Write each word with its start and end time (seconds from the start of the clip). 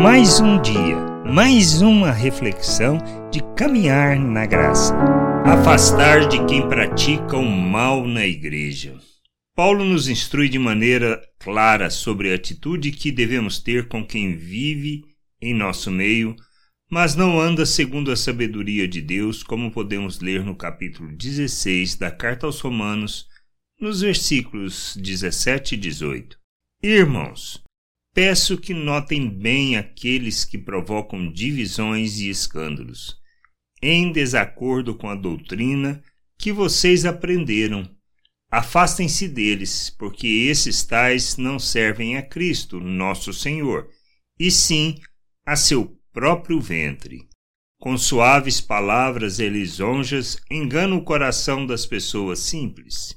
Mais 0.00 0.38
um 0.38 0.62
dia, 0.62 0.96
mais 1.26 1.82
uma 1.82 2.12
reflexão 2.12 2.98
de 3.32 3.40
caminhar 3.56 4.16
na 4.16 4.46
graça. 4.46 4.94
Afastar 5.44 6.28
de 6.28 6.46
quem 6.46 6.68
pratica 6.68 7.36
o 7.36 7.44
mal 7.44 8.06
na 8.06 8.24
igreja. 8.24 8.96
Paulo 9.56 9.84
nos 9.84 10.08
instrui 10.08 10.48
de 10.48 10.56
maneira 10.56 11.20
clara 11.40 11.90
sobre 11.90 12.30
a 12.30 12.36
atitude 12.36 12.92
que 12.92 13.10
devemos 13.10 13.58
ter 13.58 13.88
com 13.88 14.06
quem 14.06 14.36
vive 14.36 15.02
em 15.42 15.52
nosso 15.52 15.90
meio, 15.90 16.36
mas 16.88 17.16
não 17.16 17.40
anda 17.40 17.66
segundo 17.66 18.12
a 18.12 18.16
sabedoria 18.16 18.86
de 18.86 19.02
Deus, 19.02 19.42
como 19.42 19.72
podemos 19.72 20.20
ler 20.20 20.44
no 20.44 20.54
capítulo 20.54 21.10
16 21.16 21.96
da 21.96 22.12
carta 22.12 22.46
aos 22.46 22.60
Romanos, 22.60 23.26
nos 23.80 24.02
versículos 24.02 24.96
17 24.96 25.74
e 25.74 25.78
18. 25.78 26.38
Irmãos, 26.84 27.60
peço 28.18 28.58
que 28.58 28.74
notem 28.74 29.28
bem 29.28 29.76
aqueles 29.76 30.44
que 30.44 30.58
provocam 30.58 31.30
divisões 31.30 32.18
e 32.18 32.28
escândalos, 32.28 33.16
em 33.80 34.10
desacordo 34.10 34.92
com 34.96 35.08
a 35.08 35.14
doutrina 35.14 36.02
que 36.36 36.50
vocês 36.50 37.04
aprenderam. 37.04 37.88
Afastem-se 38.50 39.28
deles, 39.28 39.88
porque 39.96 40.26
esses 40.26 40.82
tais 40.82 41.36
não 41.36 41.60
servem 41.60 42.16
a 42.16 42.22
Cristo, 42.22 42.80
nosso 42.80 43.32
Senhor, 43.32 43.88
e 44.36 44.50
sim 44.50 44.96
a 45.46 45.54
seu 45.54 45.96
próprio 46.12 46.60
ventre. 46.60 47.28
Com 47.80 47.96
suaves 47.96 48.60
palavras 48.60 49.38
e 49.38 49.48
lisonjas 49.48 50.36
enganam 50.50 50.98
o 50.98 51.04
coração 51.04 51.64
das 51.64 51.86
pessoas 51.86 52.40
simples. 52.40 53.16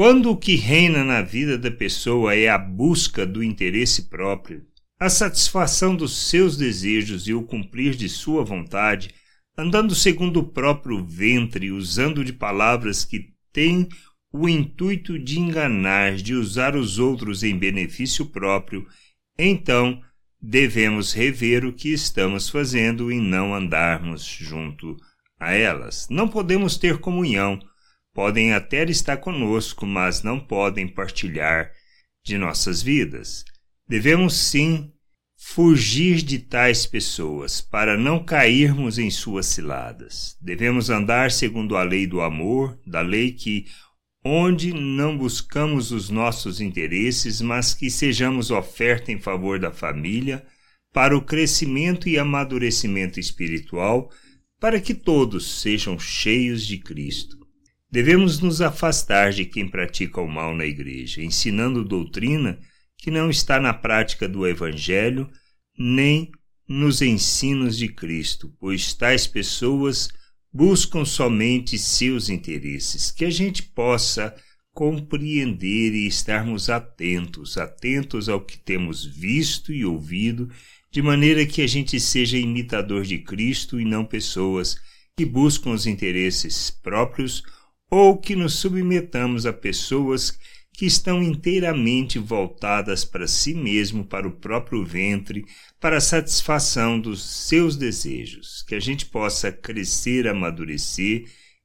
Quando 0.00 0.30
o 0.30 0.36
que 0.38 0.54
reina 0.54 1.04
na 1.04 1.20
vida 1.20 1.58
da 1.58 1.70
pessoa 1.70 2.34
é 2.34 2.48
a 2.48 2.56
busca 2.56 3.26
do 3.26 3.44
interesse 3.44 4.08
próprio, 4.08 4.64
a 4.98 5.10
satisfação 5.10 5.94
dos 5.94 6.16
seus 6.16 6.56
desejos 6.56 7.28
e 7.28 7.34
o 7.34 7.42
cumprir 7.42 7.94
de 7.94 8.08
sua 8.08 8.42
vontade, 8.42 9.10
andando 9.58 9.94
segundo 9.94 10.40
o 10.40 10.48
próprio 10.48 11.04
ventre, 11.04 11.70
usando 11.70 12.24
de 12.24 12.32
palavras 12.32 13.04
que 13.04 13.34
têm 13.52 13.90
o 14.32 14.48
intuito 14.48 15.18
de 15.18 15.38
enganar, 15.38 16.14
de 16.14 16.32
usar 16.32 16.74
os 16.74 16.98
outros 16.98 17.42
em 17.42 17.58
benefício 17.58 18.24
próprio, 18.24 18.86
então 19.38 20.00
devemos 20.40 21.12
rever 21.12 21.66
o 21.66 21.74
que 21.74 21.92
estamos 21.92 22.48
fazendo 22.48 23.12
e 23.12 23.20
não 23.20 23.54
andarmos 23.54 24.24
junto 24.24 24.96
a 25.38 25.52
elas. 25.52 26.08
Não 26.08 26.26
podemos 26.26 26.78
ter 26.78 26.96
comunhão 27.00 27.60
podem 28.20 28.52
até 28.52 28.84
estar 28.84 29.16
conosco, 29.16 29.86
mas 29.86 30.22
não 30.22 30.38
podem 30.38 30.86
partilhar 30.86 31.72
de 32.22 32.36
nossas 32.36 32.82
vidas. 32.82 33.46
Devemos 33.88 34.34
sim 34.34 34.92
fugir 35.38 36.20
de 36.20 36.38
tais 36.38 36.84
pessoas 36.84 37.62
para 37.62 37.96
não 37.96 38.22
cairmos 38.22 38.98
em 38.98 39.10
suas 39.10 39.46
ciladas. 39.46 40.36
Devemos 40.38 40.90
andar 40.90 41.30
segundo 41.30 41.78
a 41.78 41.82
lei 41.82 42.06
do 42.06 42.20
amor, 42.20 42.78
da 42.86 43.00
lei 43.00 43.32
que 43.32 43.64
onde 44.22 44.74
não 44.74 45.16
buscamos 45.16 45.90
os 45.90 46.10
nossos 46.10 46.60
interesses, 46.60 47.40
mas 47.40 47.72
que 47.72 47.90
sejamos 47.90 48.50
oferta 48.50 49.10
em 49.10 49.18
favor 49.18 49.58
da 49.58 49.72
família, 49.72 50.44
para 50.92 51.16
o 51.16 51.22
crescimento 51.22 52.06
e 52.06 52.18
amadurecimento 52.18 53.18
espiritual, 53.18 54.10
para 54.60 54.78
que 54.78 54.92
todos 54.92 55.62
sejam 55.62 55.98
cheios 55.98 56.66
de 56.66 56.76
Cristo. 56.76 57.39
Devemos 57.92 58.38
nos 58.38 58.60
afastar 58.60 59.32
de 59.32 59.44
quem 59.44 59.68
pratica 59.68 60.20
o 60.20 60.28
mal 60.28 60.54
na 60.54 60.64
igreja, 60.64 61.22
ensinando 61.22 61.84
doutrina 61.84 62.58
que 62.96 63.10
não 63.10 63.28
está 63.28 63.58
na 63.58 63.74
prática 63.74 64.28
do 64.28 64.46
Evangelho 64.46 65.28
nem 65.76 66.30
nos 66.68 67.02
ensinos 67.02 67.76
de 67.76 67.88
Cristo, 67.88 68.54
pois 68.60 68.94
tais 68.94 69.26
pessoas 69.26 70.08
buscam 70.52 71.04
somente 71.04 71.76
seus 71.78 72.28
interesses. 72.28 73.10
Que 73.10 73.24
a 73.24 73.30
gente 73.30 73.62
possa 73.62 74.36
compreender 74.72 75.92
e 75.92 76.06
estarmos 76.06 76.70
atentos, 76.70 77.58
atentos 77.58 78.28
ao 78.28 78.40
que 78.40 78.56
temos 78.56 79.04
visto 79.04 79.72
e 79.72 79.84
ouvido, 79.84 80.48
de 80.92 81.02
maneira 81.02 81.44
que 81.44 81.62
a 81.62 81.66
gente 81.66 81.98
seja 81.98 82.38
imitador 82.38 83.02
de 83.02 83.18
Cristo 83.18 83.80
e 83.80 83.84
não 83.84 84.04
pessoas 84.04 84.76
que 85.16 85.24
buscam 85.24 85.70
os 85.70 85.86
interesses 85.86 86.70
próprios 86.70 87.42
ou 87.90 88.16
que 88.16 88.36
nos 88.36 88.54
submetamos 88.54 89.44
a 89.44 89.52
pessoas 89.52 90.38
que 90.72 90.86
estão 90.86 91.22
inteiramente 91.22 92.18
voltadas 92.18 93.04
para 93.04 93.26
si 93.26 93.52
mesmo, 93.52 94.04
para 94.04 94.26
o 94.26 94.32
próprio 94.32 94.84
ventre, 94.84 95.44
para 95.78 95.98
a 95.98 96.00
satisfação 96.00 96.98
dos 96.98 97.22
seus 97.22 97.76
desejos, 97.76 98.62
que 98.62 98.74
a 98.74 98.80
gente 98.80 99.06
possa 99.06 99.50
crescer, 99.50 100.26
amadurecer 100.28 101.24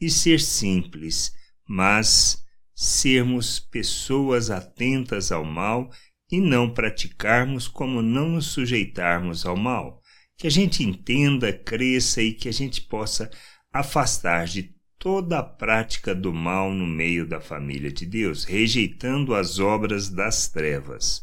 e 0.00 0.10
ser 0.10 0.40
simples, 0.40 1.32
mas 1.68 2.42
sermos 2.74 3.60
pessoas 3.60 4.50
atentas 4.50 5.30
ao 5.30 5.44
mal 5.44 5.90
e 6.30 6.40
não 6.40 6.68
praticarmos 6.72 7.68
como 7.68 8.02
não 8.02 8.30
nos 8.30 8.46
sujeitarmos 8.46 9.46
ao 9.46 9.56
mal. 9.56 10.02
Que 10.36 10.46
a 10.48 10.50
gente 10.50 10.82
entenda, 10.82 11.52
cresça 11.52 12.20
e 12.20 12.32
que 12.32 12.48
a 12.48 12.52
gente 12.52 12.82
possa 12.82 13.30
afastar 13.72 14.46
de 14.46 14.75
toda 15.06 15.38
a 15.38 15.42
prática 15.44 16.12
do 16.12 16.34
mal 16.34 16.72
no 16.72 16.84
meio 16.84 17.28
da 17.28 17.38
família 17.40 17.92
de 17.92 18.04
Deus, 18.04 18.42
rejeitando 18.42 19.36
as 19.36 19.60
obras 19.60 20.08
das 20.08 20.48
trevas. 20.48 21.22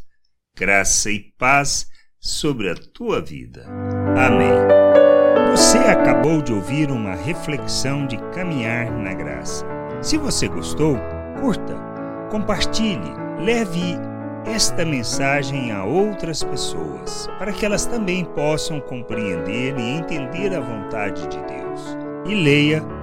Graça 0.57 1.11
e 1.11 1.19
paz 1.37 1.89
sobre 2.17 2.69
a 2.69 2.75
tua 2.75 3.19
vida. 3.19 3.65
Amém. 4.17 4.53
Você 5.51 5.79
acabou 5.79 6.41
de 6.41 6.53
ouvir 6.53 6.89
uma 6.89 7.13
reflexão 7.13 8.07
de 8.07 8.15
caminhar 8.31 8.89
na 8.89 9.13
graça. 9.13 9.65
Se 10.01 10.17
você 10.17 10.47
gostou, 10.47 10.95
curta, 11.41 11.75
compartilhe, 12.31 13.11
leve 13.37 13.97
esta 14.45 14.85
mensagem 14.85 15.73
a 15.73 15.83
outras 15.83 16.41
pessoas, 16.41 17.27
para 17.37 17.51
que 17.51 17.65
elas 17.65 17.85
também 17.85 18.23
possam 18.23 18.79
compreender 18.79 19.77
e 19.77 19.81
entender 19.81 20.55
a 20.55 20.61
vontade 20.61 21.27
de 21.27 21.37
Deus. 21.43 21.97
E 22.25 22.33
leia 22.33 23.02